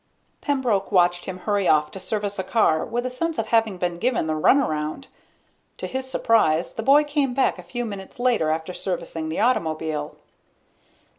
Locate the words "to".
1.91-1.99, 5.77-5.85